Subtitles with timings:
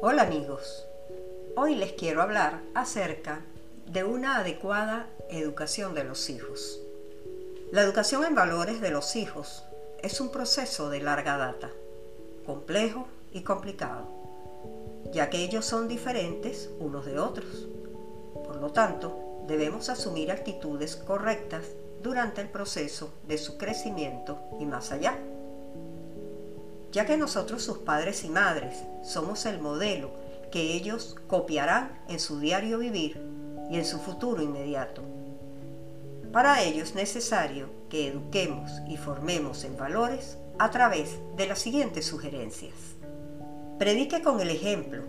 [0.00, 0.86] Hola amigos,
[1.56, 3.40] hoy les quiero hablar acerca
[3.86, 6.80] de una adecuada educación de los hijos.
[7.72, 9.64] La educación en valores de los hijos
[10.00, 11.72] es un proceso de larga data,
[12.46, 14.06] complejo y complicado,
[15.12, 17.66] ya que ellos son diferentes unos de otros.
[18.46, 21.64] Por lo tanto, debemos asumir actitudes correctas
[22.04, 25.18] durante el proceso de su crecimiento y más allá
[26.92, 30.10] ya que nosotros sus padres y madres somos el modelo
[30.50, 33.20] que ellos copiarán en su diario vivir
[33.70, 35.02] y en su futuro inmediato.
[36.32, 42.06] Para ello es necesario que eduquemos y formemos en valores a través de las siguientes
[42.06, 42.74] sugerencias.
[43.78, 45.04] Predique con el ejemplo.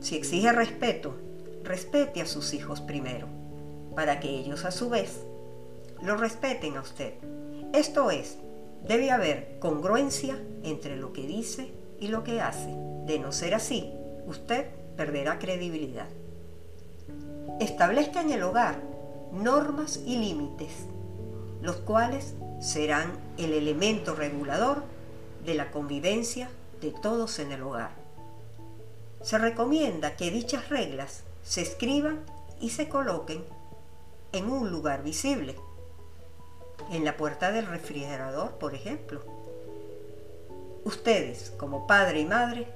[0.00, 1.14] Si exige respeto,
[1.62, 3.26] respete a sus hijos primero,
[3.94, 5.20] para que ellos a su vez
[6.02, 7.14] lo respeten a usted.
[7.72, 8.36] Esto es,
[8.86, 12.74] Debe haber congruencia entre lo que dice y lo que hace.
[13.06, 13.92] De no ser así,
[14.26, 16.08] usted perderá credibilidad.
[17.60, 18.80] Establezca en el hogar
[19.32, 20.72] normas y límites,
[21.60, 24.82] los cuales serán el elemento regulador
[25.44, 27.90] de la convivencia de todos en el hogar.
[29.22, 32.20] Se recomienda que dichas reglas se escriban
[32.60, 33.44] y se coloquen
[34.32, 35.56] en un lugar visible
[36.90, 39.20] en la puerta del refrigerador, por ejemplo.
[40.84, 42.66] Ustedes, como padre y madre,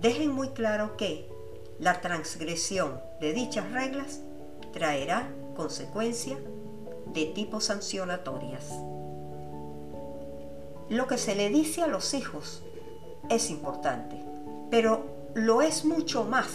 [0.00, 1.28] dejen muy claro que
[1.78, 4.20] la transgresión de dichas reglas
[4.72, 6.38] traerá consecuencias
[7.06, 8.70] de tipo sancionatorias.
[10.88, 12.62] Lo que se le dice a los hijos
[13.28, 14.16] es importante,
[14.70, 16.48] pero lo es mucho más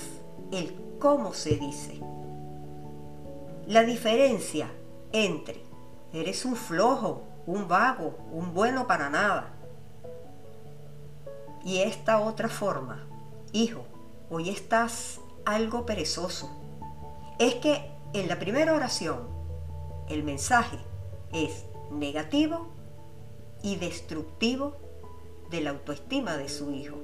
[0.51, 1.99] el cómo se dice.
[3.67, 4.69] La diferencia
[5.11, 5.66] entre
[6.13, 9.53] Eres un flojo, un vago, un bueno para nada.
[11.65, 13.05] Y esta otra forma,
[13.51, 13.83] hijo,
[14.29, 16.49] hoy estás algo perezoso.
[17.39, 19.27] Es que en la primera oración
[20.09, 20.77] el mensaje
[21.33, 22.67] es negativo
[23.61, 24.77] y destructivo
[25.49, 26.97] de la autoestima de su hijo.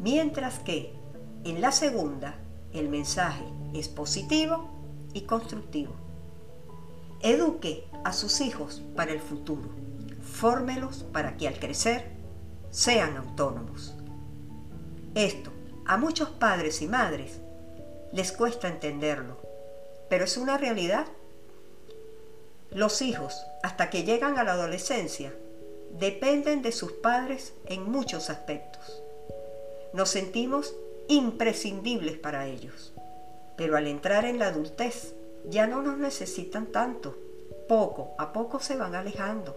[0.00, 0.94] Mientras que
[1.44, 2.34] en la segunda
[2.72, 4.68] el mensaje es positivo
[5.12, 6.05] y constructivo.
[7.26, 9.68] Eduque a sus hijos para el futuro.
[10.22, 12.04] Fórmelos para que al crecer
[12.70, 13.96] sean autónomos.
[15.16, 15.50] Esto
[15.86, 17.40] a muchos padres y madres
[18.12, 19.38] les cuesta entenderlo,
[20.08, 21.06] pero es una realidad.
[22.70, 25.34] Los hijos, hasta que llegan a la adolescencia,
[25.98, 29.02] dependen de sus padres en muchos aspectos.
[29.92, 30.76] Nos sentimos
[31.08, 32.92] imprescindibles para ellos,
[33.56, 35.16] pero al entrar en la adultez,
[35.48, 37.16] ya no nos necesitan tanto.
[37.68, 39.56] Poco a poco se van alejando.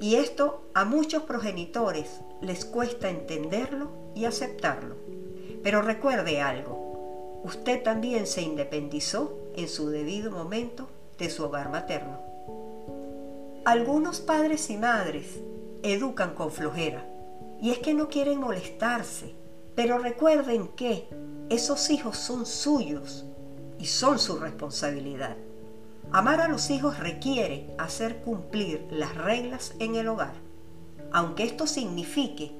[0.00, 4.96] Y esto a muchos progenitores les cuesta entenderlo y aceptarlo.
[5.62, 12.18] Pero recuerde algo, usted también se independizó en su debido momento de su hogar materno.
[13.64, 15.38] Algunos padres y madres
[15.82, 17.06] educan con flojera
[17.60, 19.34] y es que no quieren molestarse,
[19.74, 21.08] pero recuerden que
[21.50, 23.26] esos hijos son suyos
[23.80, 25.36] y son su responsabilidad.
[26.12, 30.34] Amar a los hijos requiere hacer cumplir las reglas en el hogar,
[31.12, 32.52] aunque esto signifique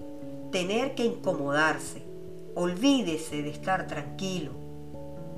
[0.51, 2.03] tener que incomodarse.
[2.55, 4.53] Olvídese de estar tranquilo.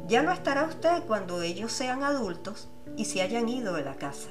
[0.08, 4.30] Ya no estará usted cuando ellos sean adultos y se hayan ido de la casa.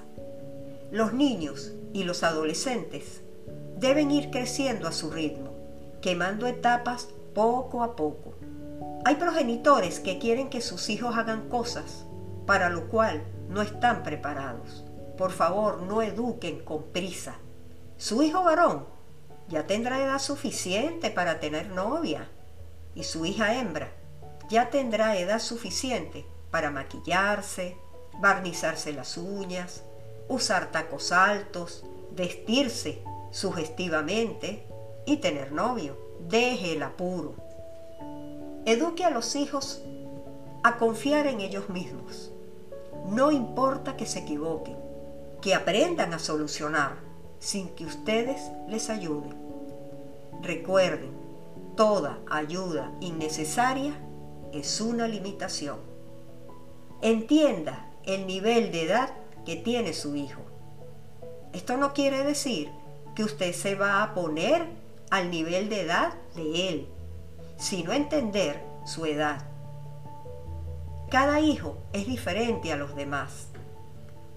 [0.91, 3.21] Los niños y los adolescentes
[3.77, 5.51] deben ir creciendo a su ritmo,
[6.01, 8.33] quemando etapas poco a poco
[9.03, 12.05] hay progenitores que quieren que sus hijos hagan cosas
[12.45, 14.85] para lo cual no están preparados.
[15.17, 17.35] Por favor, no eduquen con prisa.
[17.97, 18.85] Su hijo varón
[19.47, 22.29] ya tendrá edad suficiente para tener novia
[22.95, 23.91] y su hija hembra
[24.49, 27.77] ya tendrá edad suficiente para maquillarse,
[28.19, 29.83] barnizarse las uñas,
[30.27, 33.01] usar tacos altos, vestirse
[33.31, 34.67] sugestivamente
[35.05, 35.97] y tener novio.
[36.27, 37.35] Deje el apuro.
[38.65, 39.81] Eduque a los hijos
[40.61, 42.31] a confiar en ellos mismos.
[43.09, 44.77] No importa que se equivoquen,
[45.41, 46.97] que aprendan a solucionar
[47.39, 49.35] sin que ustedes les ayuden.
[50.43, 51.09] Recuerden,
[51.75, 53.95] toda ayuda innecesaria
[54.53, 55.79] es una limitación.
[57.01, 59.09] Entienda el nivel de edad
[59.43, 60.41] que tiene su hijo.
[61.51, 62.69] Esto no quiere decir
[63.15, 64.67] que usted se va a poner
[65.09, 66.87] al nivel de edad de él
[67.61, 69.43] sino entender su edad.
[71.11, 73.49] Cada hijo es diferente a los demás,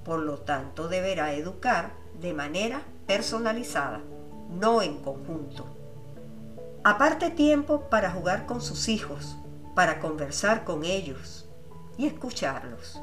[0.04, 4.02] por lo tanto deberá educar de manera personalizada,
[4.50, 5.64] no en conjunto.
[6.84, 9.38] Aparte tiempo para jugar con sus hijos,
[9.74, 11.48] para conversar con ellos
[11.96, 13.00] y escucharlos.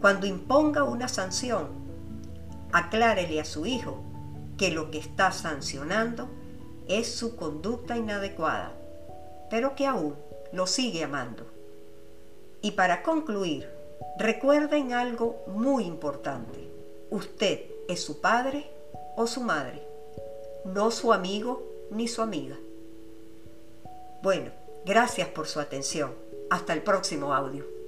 [0.00, 1.66] Cuando imponga una sanción,
[2.70, 4.04] aclárele a su hijo
[4.56, 6.28] que lo que está sancionando
[6.86, 8.79] es su conducta inadecuada,
[9.50, 10.16] pero que aún
[10.52, 11.44] lo sigue amando.
[12.62, 13.68] Y para concluir,
[14.18, 16.68] recuerden algo muy importante.
[17.10, 18.70] Usted es su padre
[19.16, 19.82] o su madre,
[20.64, 22.56] no su amigo ni su amiga.
[24.22, 24.52] Bueno,
[24.84, 26.14] gracias por su atención.
[26.50, 27.79] Hasta el próximo audio.